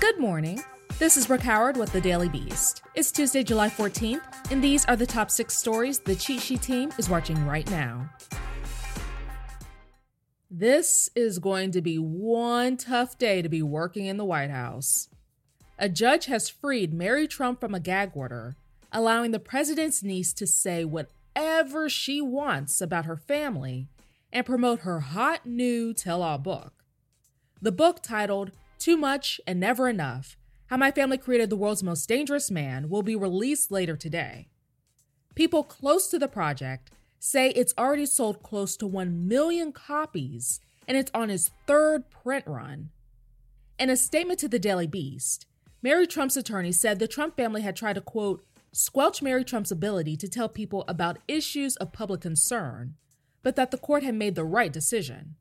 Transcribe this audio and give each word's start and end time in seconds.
Good 0.00 0.18
morning. 0.18 0.62
This 0.98 1.18
is 1.18 1.26
Brooke 1.26 1.42
Howard 1.42 1.76
with 1.76 1.92
the 1.92 2.00
Daily 2.00 2.30
Beast. 2.30 2.80
It's 2.94 3.12
Tuesday, 3.12 3.42
July 3.42 3.68
14th, 3.68 4.50
and 4.50 4.64
these 4.64 4.86
are 4.86 4.96
the 4.96 5.04
top 5.04 5.30
six 5.30 5.54
stories 5.54 5.98
the 5.98 6.16
Cheat 6.16 6.40
Sheet 6.40 6.62
team 6.62 6.90
is 6.96 7.10
watching 7.10 7.44
right 7.44 7.70
now. 7.70 8.08
This 10.50 11.10
is 11.14 11.38
going 11.38 11.72
to 11.72 11.82
be 11.82 11.98
one 11.98 12.78
tough 12.78 13.18
day 13.18 13.42
to 13.42 13.48
be 13.50 13.62
working 13.62 14.06
in 14.06 14.16
the 14.16 14.24
White 14.24 14.48
House. 14.48 15.10
A 15.78 15.90
judge 15.90 16.24
has 16.26 16.48
freed 16.48 16.94
Mary 16.94 17.28
Trump 17.28 17.60
from 17.60 17.74
a 17.74 17.80
gag 17.80 18.12
order, 18.14 18.56
allowing 18.90 19.32
the 19.32 19.38
president's 19.38 20.02
niece 20.02 20.32
to 20.32 20.46
say 20.46 20.82
whatever 20.82 21.90
she 21.90 22.22
wants 22.22 22.80
about 22.80 23.04
her 23.04 23.18
family 23.18 23.86
and 24.32 24.46
promote 24.46 24.80
her 24.80 25.00
hot 25.00 25.44
new 25.44 25.92
tell 25.92 26.22
all 26.22 26.38
book. 26.38 26.72
The 27.60 27.70
book, 27.70 28.02
titled 28.02 28.52
Too 28.80 28.96
Much 28.96 29.42
and 29.46 29.60
Never 29.60 29.90
Enough 29.90 30.38
How 30.68 30.78
My 30.78 30.90
Family 30.90 31.18
Created 31.18 31.50
the 31.50 31.56
World's 31.56 31.82
Most 31.82 32.08
Dangerous 32.08 32.50
Man, 32.50 32.88
will 32.88 33.02
be 33.02 33.14
released 33.14 33.70
later 33.70 33.94
today. 33.94 34.48
People 35.34 35.62
close 35.62 36.08
to 36.08 36.18
the 36.18 36.28
project 36.28 36.90
say 37.18 37.50
it's 37.50 37.74
already 37.76 38.06
sold 38.06 38.42
close 38.42 38.78
to 38.78 38.86
1 38.86 39.28
million 39.28 39.70
copies 39.70 40.60
and 40.88 40.96
it's 40.96 41.10
on 41.12 41.28
its 41.28 41.50
third 41.66 42.08
print 42.08 42.46
run. 42.46 42.88
In 43.78 43.90
a 43.90 43.98
statement 43.98 44.40
to 44.40 44.48
the 44.48 44.58
Daily 44.58 44.86
Beast, 44.86 45.44
Mary 45.82 46.06
Trump's 46.06 46.38
attorney 46.38 46.72
said 46.72 46.98
the 46.98 47.06
Trump 47.06 47.36
family 47.36 47.60
had 47.60 47.76
tried 47.76 47.96
to, 47.96 48.00
quote, 48.00 48.42
squelch 48.72 49.20
Mary 49.20 49.44
Trump's 49.44 49.70
ability 49.70 50.16
to 50.16 50.26
tell 50.26 50.48
people 50.48 50.86
about 50.88 51.18
issues 51.28 51.76
of 51.76 51.92
public 51.92 52.22
concern, 52.22 52.94
but 53.42 53.56
that 53.56 53.72
the 53.72 53.78
court 53.78 54.04
had 54.04 54.14
made 54.14 54.36
the 54.36 54.44
right 54.44 54.72
decision. 54.72 55.36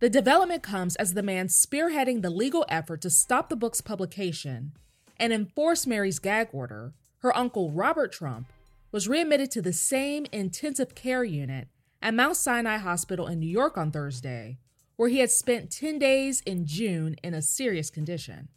The 0.00 0.08
development 0.08 0.62
comes 0.62 0.94
as 0.94 1.14
the 1.14 1.24
man 1.24 1.48
spearheading 1.48 2.22
the 2.22 2.30
legal 2.30 2.64
effort 2.68 3.00
to 3.00 3.10
stop 3.10 3.48
the 3.48 3.56
book's 3.56 3.80
publication 3.80 4.72
and 5.18 5.32
enforce 5.32 5.88
Mary's 5.88 6.20
gag 6.20 6.50
order, 6.52 6.92
her 7.18 7.36
uncle 7.36 7.72
Robert 7.72 8.12
Trump, 8.12 8.52
was 8.92 9.08
readmitted 9.08 9.50
to 9.50 9.62
the 9.62 9.72
same 9.72 10.26
intensive 10.30 10.94
care 10.94 11.24
unit 11.24 11.66
at 12.00 12.14
Mount 12.14 12.36
Sinai 12.36 12.76
Hospital 12.76 13.26
in 13.26 13.40
New 13.40 13.48
York 13.48 13.76
on 13.76 13.90
Thursday, 13.90 14.58
where 14.94 15.08
he 15.08 15.18
had 15.18 15.32
spent 15.32 15.72
10 15.72 15.98
days 15.98 16.42
in 16.46 16.64
June 16.64 17.16
in 17.24 17.34
a 17.34 17.42
serious 17.42 17.90
condition. 17.90 18.48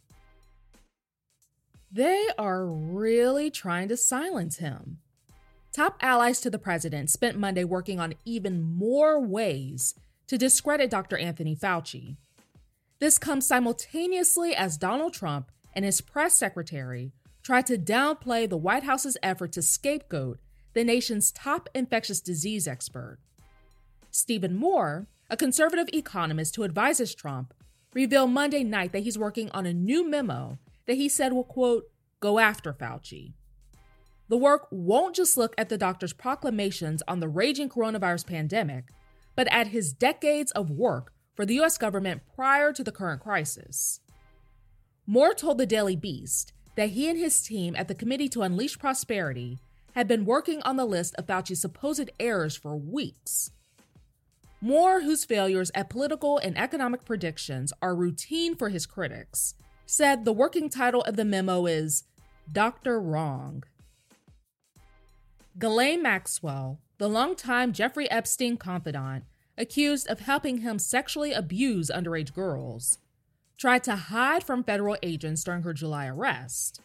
They 1.90 2.28
are 2.38 2.64
really 2.66 3.50
trying 3.50 3.88
to 3.88 3.96
silence 3.96 4.58
him. 4.58 4.98
Top 5.72 5.96
allies 6.00 6.40
to 6.42 6.50
the 6.50 6.58
president 6.58 7.10
spent 7.10 7.36
Monday 7.36 7.64
working 7.64 7.98
on 7.98 8.14
even 8.24 8.62
more 8.62 9.20
ways 9.20 9.94
to 10.32 10.38
discredit 10.38 10.88
Dr. 10.88 11.18
Anthony 11.18 11.54
Fauci. 11.54 12.16
This 13.00 13.18
comes 13.18 13.46
simultaneously 13.46 14.56
as 14.56 14.78
Donald 14.78 15.12
Trump 15.12 15.52
and 15.74 15.84
his 15.84 16.00
press 16.00 16.34
secretary 16.34 17.12
tried 17.42 17.66
to 17.66 17.76
downplay 17.76 18.48
the 18.48 18.56
White 18.56 18.84
House's 18.84 19.18
effort 19.22 19.52
to 19.52 19.60
scapegoat 19.60 20.40
the 20.72 20.84
nation's 20.84 21.32
top 21.32 21.68
infectious 21.74 22.22
disease 22.22 22.66
expert. 22.66 23.18
Stephen 24.10 24.56
Moore, 24.56 25.06
a 25.28 25.36
conservative 25.36 25.90
economist 25.92 26.56
who 26.56 26.64
advises 26.64 27.14
Trump, 27.14 27.52
revealed 27.92 28.30
Monday 28.30 28.64
night 28.64 28.92
that 28.92 29.02
he's 29.02 29.18
working 29.18 29.50
on 29.50 29.66
a 29.66 29.74
new 29.74 30.08
memo 30.08 30.56
that 30.86 30.96
he 30.96 31.10
said 31.10 31.34
will, 31.34 31.44
quote, 31.44 31.90
go 32.20 32.38
after 32.38 32.72
Fauci. 32.72 33.34
The 34.30 34.38
work 34.38 34.66
won't 34.70 35.14
just 35.14 35.36
look 35.36 35.54
at 35.58 35.68
the 35.68 35.76
doctor's 35.76 36.14
proclamations 36.14 37.02
on 37.06 37.20
the 37.20 37.28
raging 37.28 37.68
coronavirus 37.68 38.26
pandemic, 38.26 38.86
but 39.42 39.52
at 39.52 39.66
his 39.66 39.92
decades 39.92 40.52
of 40.52 40.70
work 40.70 41.12
for 41.34 41.44
the 41.44 41.58
US 41.62 41.76
government 41.76 42.22
prior 42.36 42.72
to 42.72 42.84
the 42.84 42.92
current 42.92 43.20
crisis. 43.20 43.98
Moore 45.04 45.34
told 45.34 45.58
the 45.58 45.66
Daily 45.66 45.96
Beast 45.96 46.52
that 46.76 46.90
he 46.90 47.10
and 47.10 47.18
his 47.18 47.42
team 47.42 47.74
at 47.74 47.88
the 47.88 47.94
Committee 47.96 48.28
to 48.28 48.42
Unleash 48.42 48.78
Prosperity 48.78 49.58
had 49.96 50.06
been 50.06 50.24
working 50.24 50.62
on 50.62 50.76
the 50.76 50.84
list 50.84 51.16
of 51.16 51.26
Fauci's 51.26 51.60
supposed 51.60 52.08
errors 52.20 52.54
for 52.54 52.76
weeks. 52.76 53.50
Moore, 54.60 55.00
whose 55.00 55.24
failures 55.24 55.72
at 55.74 55.90
political 55.90 56.38
and 56.38 56.56
economic 56.56 57.04
predictions 57.04 57.72
are 57.82 57.96
routine 57.96 58.54
for 58.54 58.68
his 58.68 58.86
critics, 58.86 59.56
said 59.86 60.24
the 60.24 60.32
working 60.32 60.68
title 60.68 61.02
of 61.02 61.16
the 61.16 61.24
memo 61.24 61.66
is 61.66 62.04
Dr. 62.52 63.00
Wrong. 63.00 63.64
Ghislaine 65.58 66.00
Maxwell, 66.00 66.78
the 66.98 67.08
longtime 67.08 67.72
Jeffrey 67.72 68.08
Epstein 68.08 68.56
confidant, 68.56 69.24
accused 69.62 70.06
of 70.08 70.20
helping 70.20 70.58
him 70.58 70.78
sexually 70.78 71.32
abuse 71.32 71.90
underage 71.90 72.34
girls, 72.34 72.98
tried 73.56 73.84
to 73.84 73.96
hide 73.96 74.44
from 74.44 74.62
federal 74.62 74.98
agents 75.02 75.42
during 75.44 75.62
her 75.62 75.72
July 75.72 76.06
arrest. 76.06 76.82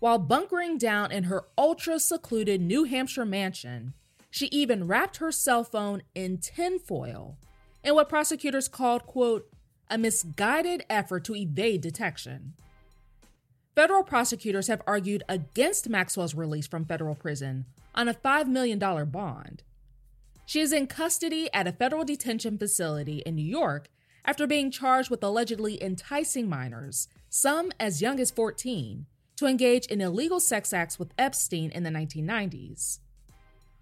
While 0.00 0.18
bunkering 0.18 0.78
down 0.78 1.12
in 1.12 1.24
her 1.24 1.44
ultra 1.56 2.00
secluded 2.00 2.60
New 2.60 2.84
Hampshire 2.84 3.24
mansion, 3.24 3.94
she 4.30 4.46
even 4.46 4.88
wrapped 4.88 5.18
her 5.18 5.30
cell 5.30 5.62
phone 5.62 6.02
in 6.14 6.38
tinfoil 6.38 7.36
in 7.84 7.94
what 7.94 8.08
prosecutors 8.08 8.66
called, 8.66 9.06
quote, 9.06 9.48
a 9.88 9.96
misguided 9.96 10.84
effort 10.90 11.24
to 11.24 11.36
evade 11.36 11.82
detection. 11.82 12.54
Federal 13.74 14.02
prosecutors 14.02 14.68
have 14.68 14.82
argued 14.86 15.22
against 15.28 15.88
Maxwell's 15.88 16.34
release 16.34 16.66
from 16.66 16.84
federal 16.84 17.14
prison 17.14 17.66
on 17.94 18.08
a 18.08 18.14
$5 18.14 18.46
million 18.46 18.78
bond. 18.78 19.62
She 20.46 20.60
is 20.60 20.72
in 20.72 20.86
custody 20.86 21.48
at 21.54 21.66
a 21.66 21.72
federal 21.72 22.04
detention 22.04 22.58
facility 22.58 23.22
in 23.24 23.34
New 23.34 23.42
York 23.42 23.88
after 24.24 24.46
being 24.46 24.70
charged 24.70 25.10
with 25.10 25.22
allegedly 25.22 25.82
enticing 25.82 26.48
minors, 26.48 27.08
some 27.28 27.72
as 27.78 28.02
young 28.02 28.20
as 28.20 28.30
14, 28.30 29.06
to 29.36 29.46
engage 29.46 29.86
in 29.86 30.00
illegal 30.00 30.40
sex 30.40 30.72
acts 30.72 30.98
with 30.98 31.12
Epstein 31.18 31.70
in 31.70 31.82
the 31.82 31.90
1990s. 31.90 33.00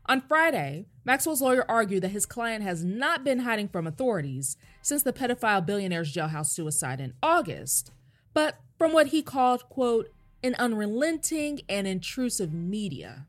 On 0.06 0.20
Friday, 0.20 0.86
Maxwell's 1.04 1.42
lawyer 1.42 1.64
argued 1.68 2.02
that 2.02 2.10
his 2.10 2.26
client 2.26 2.64
has 2.64 2.84
not 2.84 3.22
been 3.22 3.40
hiding 3.40 3.68
from 3.68 3.86
authorities 3.86 4.56
since 4.82 5.02
the 5.02 5.12
pedophile 5.12 5.64
billionaire's 5.64 6.12
jailhouse 6.12 6.46
suicide 6.46 7.00
in 7.00 7.14
August, 7.22 7.92
but 8.34 8.56
from 8.78 8.92
what 8.92 9.08
he 9.08 9.22
called, 9.22 9.68
quote, 9.68 10.10
an 10.42 10.56
unrelenting 10.58 11.60
and 11.68 11.86
intrusive 11.86 12.52
media. 12.52 13.26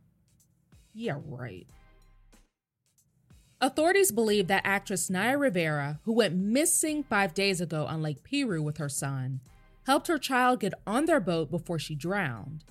Yeah, 0.96 1.18
right. 1.28 1.68
Authorities 3.64 4.12
believe 4.12 4.48
that 4.48 4.64
actress 4.66 5.10
Naya 5.10 5.38
Rivera, 5.38 6.02
who 6.04 6.12
went 6.12 6.36
missing 6.36 7.02
five 7.02 7.34
days 7.34 7.62
ago 7.62 7.86
on 7.86 8.02
Lake 8.02 8.22
Piru 8.22 8.62
with 8.62 8.76
her 8.76 8.90
son, 8.90 9.40
helped 9.86 10.10
her 10.10 10.18
child 10.18 10.60
get 10.60 10.74
on 10.86 11.06
their 11.06 11.22
boat 11.22 11.50
before 11.50 11.80
she 11.80 11.96
drowned. 11.96 12.66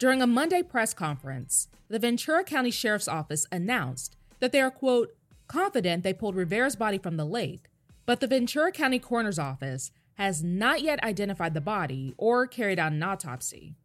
During 0.00 0.20
a 0.20 0.26
Monday 0.26 0.64
press 0.64 0.92
conference, 0.92 1.68
the 1.86 2.00
Ventura 2.00 2.42
County 2.42 2.72
Sheriff's 2.72 3.06
Office 3.06 3.46
announced 3.52 4.16
that 4.40 4.50
they 4.50 4.60
are, 4.60 4.72
quote, 4.72 5.14
confident 5.46 6.02
they 6.02 6.12
pulled 6.12 6.34
Rivera's 6.34 6.74
body 6.74 6.98
from 6.98 7.16
the 7.16 7.24
lake, 7.24 7.68
but 8.04 8.18
the 8.18 8.26
Ventura 8.26 8.72
County 8.72 8.98
Coroner's 8.98 9.38
Office 9.38 9.92
has 10.14 10.42
not 10.42 10.82
yet 10.82 11.00
identified 11.04 11.54
the 11.54 11.60
body 11.60 12.14
or 12.18 12.48
carried 12.48 12.80
out 12.80 12.90
an 12.90 13.04
autopsy. 13.04 13.76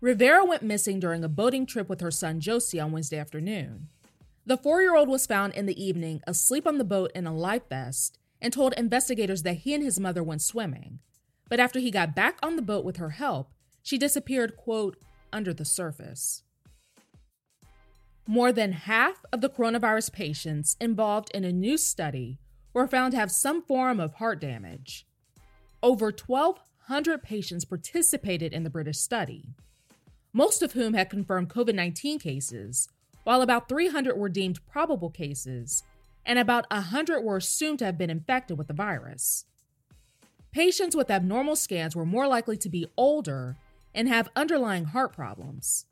Rivera 0.00 0.44
went 0.44 0.62
missing 0.62 1.00
during 1.00 1.24
a 1.24 1.28
boating 1.28 1.66
trip 1.66 1.88
with 1.88 2.00
her 2.00 2.12
son 2.12 2.38
Josey 2.38 2.78
on 2.78 2.92
Wednesday 2.92 3.18
afternoon. 3.18 3.88
The 4.48 4.56
four 4.56 4.80
year 4.80 4.96
old 4.96 5.10
was 5.10 5.26
found 5.26 5.52
in 5.52 5.66
the 5.66 5.84
evening 5.84 6.22
asleep 6.26 6.66
on 6.66 6.78
the 6.78 6.84
boat 6.84 7.12
in 7.14 7.26
a 7.26 7.34
life 7.34 7.68
vest 7.68 8.18
and 8.40 8.50
told 8.50 8.72
investigators 8.78 9.42
that 9.42 9.58
he 9.58 9.74
and 9.74 9.84
his 9.84 10.00
mother 10.00 10.22
went 10.22 10.40
swimming. 10.40 11.00
But 11.50 11.60
after 11.60 11.80
he 11.80 11.90
got 11.90 12.16
back 12.16 12.38
on 12.42 12.56
the 12.56 12.62
boat 12.62 12.82
with 12.82 12.96
her 12.96 13.10
help, 13.10 13.52
she 13.82 13.98
disappeared, 13.98 14.56
quote, 14.56 14.96
under 15.34 15.52
the 15.52 15.66
surface. 15.66 16.44
More 18.26 18.50
than 18.50 18.72
half 18.72 19.22
of 19.34 19.42
the 19.42 19.50
coronavirus 19.50 20.12
patients 20.12 20.78
involved 20.80 21.30
in 21.34 21.44
a 21.44 21.52
new 21.52 21.76
study 21.76 22.38
were 22.72 22.88
found 22.88 23.12
to 23.12 23.18
have 23.18 23.30
some 23.30 23.60
form 23.60 24.00
of 24.00 24.14
heart 24.14 24.40
damage. 24.40 25.06
Over 25.82 26.06
1,200 26.06 27.22
patients 27.22 27.66
participated 27.66 28.54
in 28.54 28.62
the 28.62 28.70
British 28.70 28.96
study, 28.96 29.50
most 30.32 30.62
of 30.62 30.72
whom 30.72 30.94
had 30.94 31.10
confirmed 31.10 31.50
COVID 31.50 31.74
19 31.74 32.18
cases, 32.18 32.88
while 33.28 33.42
about 33.42 33.68
300 33.68 34.16
were 34.16 34.30
deemed 34.30 34.66
probable 34.66 35.10
cases, 35.10 35.82
and 36.24 36.38
about 36.38 36.64
100 36.70 37.20
were 37.20 37.36
assumed 37.36 37.78
to 37.78 37.84
have 37.84 37.98
been 37.98 38.08
infected 38.08 38.56
with 38.56 38.68
the 38.68 38.72
virus. 38.72 39.44
Patients 40.50 40.96
with 40.96 41.10
abnormal 41.10 41.54
scans 41.54 41.94
were 41.94 42.06
more 42.06 42.26
likely 42.26 42.56
to 42.56 42.70
be 42.70 42.86
older 42.96 43.58
and 43.94 44.08
have 44.08 44.30
underlying 44.34 44.86
heart 44.86 45.12
problems. 45.12 45.84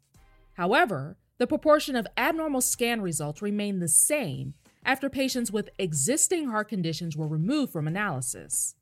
However, 0.54 1.18
the 1.36 1.46
proportion 1.46 1.94
of 1.94 2.06
abnormal 2.16 2.62
scan 2.62 3.02
results 3.02 3.42
remained 3.42 3.82
the 3.82 3.88
same 3.88 4.54
after 4.82 5.10
patients 5.10 5.52
with 5.52 5.68
existing 5.78 6.48
heart 6.48 6.70
conditions 6.70 7.18
were 7.18 7.28
removed 7.28 7.70
from 7.70 7.86
analysis. 7.86 8.76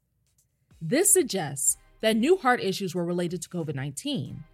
This 0.81 1.13
suggests 1.13 1.77
that 2.03 2.15
new 2.15 2.37
heart 2.37 2.63
issues 2.63 2.95
were 2.95 3.05
related 3.05 3.43
to 3.43 3.49
COVID 3.49 3.75
19. 3.75 4.45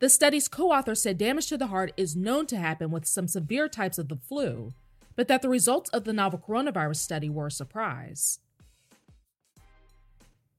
The 0.00 0.08
study's 0.08 0.48
co 0.48 0.72
author 0.72 0.94
said 0.94 1.18
damage 1.18 1.46
to 1.48 1.58
the 1.58 1.66
heart 1.66 1.92
is 1.94 2.16
known 2.16 2.46
to 2.46 2.56
happen 2.56 2.90
with 2.90 3.06
some 3.06 3.28
severe 3.28 3.68
types 3.68 3.98
of 3.98 4.08
the 4.08 4.16
flu, 4.16 4.72
but 5.14 5.28
that 5.28 5.42
the 5.42 5.48
results 5.50 5.90
of 5.90 6.04
the 6.04 6.14
novel 6.14 6.38
coronavirus 6.38 6.96
study 6.96 7.28
were 7.28 7.48
a 7.48 7.50
surprise. 7.50 8.40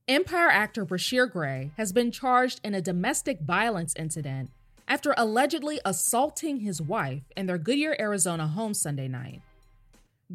Empire 0.08 0.50
actor 0.50 0.86
Bryshere 0.86 1.30
Gray 1.30 1.72
has 1.76 1.92
been 1.92 2.12
charged 2.12 2.62
in 2.64 2.76
a 2.76 2.82
domestic 2.82 3.42
violence 3.42 3.96
incident 3.96 4.52
after 4.88 5.16
allegedly 5.18 5.80
assaulting 5.86 6.60
his 6.60 6.80
wife 6.80 7.24
in 7.36 7.48
their 7.48 7.58
Goodyear, 7.58 7.96
Arizona 8.00 8.46
home 8.46 8.76
Sunday 8.76 9.08
night. 9.08 9.42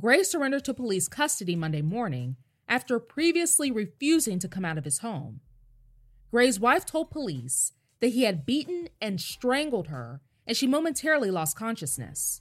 Gray 0.00 0.25
surrendered 0.25 0.64
to 0.64 0.75
police 0.75 1.06
custody 1.06 1.55
Monday 1.55 1.82
morning 1.82 2.37
after 2.69 2.99
previously 2.99 3.70
refusing 3.70 4.41
to 4.41 4.49
come 4.49 4.64
out 4.64 4.79
of 4.79 4.85
his 4.85 4.99
home. 4.99 5.41
Gray's 6.32 6.58
wife 6.58 6.85
told 6.85 7.11
police 7.11 7.73
that 8.00 8.08
he 8.08 8.25
had 8.25 8.46
beaten 8.46 8.88
and 9.00 9.20
strangled 9.20 9.88
her, 9.88 10.20
and 10.46 10.56
she 10.56 10.66
momentarily 10.66 11.31
lost 11.31 11.56
consciousness. 11.56 12.40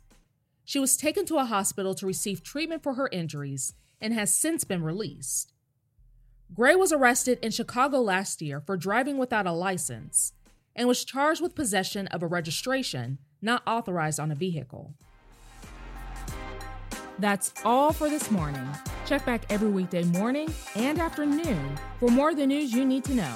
She 0.63 0.79
was 0.79 0.97
taken 0.97 1.25
to 1.27 1.37
a 1.37 1.45
hospital 1.45 1.93
to 1.95 2.07
receive 2.07 2.43
treatment 2.43 2.83
for 2.83 2.95
her 2.95 3.07
injuries 3.11 3.73
and 4.01 4.13
has 4.13 4.33
since 4.33 4.63
been 4.63 4.83
released. 4.83 5.53
Gray 6.53 6.75
was 6.75 6.91
arrested 6.91 7.39
in 7.41 7.51
Chicago 7.51 7.99
last 7.99 8.41
year 8.41 8.61
for 8.61 8.77
driving 8.77 9.17
without 9.17 9.47
a 9.47 9.51
license 9.51 10.33
and 10.75 10.87
was 10.87 11.05
charged 11.05 11.41
with 11.41 11.55
possession 11.55 12.07
of 12.07 12.21
a 12.21 12.27
registration 12.27 13.19
not 13.41 13.63
authorized 13.65 14.19
on 14.19 14.31
a 14.31 14.35
vehicle. 14.35 14.93
That's 17.19 17.53
all 17.63 17.93
for 17.93 18.09
this 18.09 18.29
morning. 18.29 18.67
Check 19.05 19.25
back 19.25 19.45
every 19.49 19.69
weekday 19.69 20.03
morning 20.03 20.53
and 20.75 20.99
afternoon 20.99 21.77
for 21.99 22.09
more 22.09 22.31
of 22.31 22.37
the 22.37 22.45
news 22.45 22.73
you 22.73 22.83
need 22.83 23.05
to 23.05 23.15
know. 23.15 23.35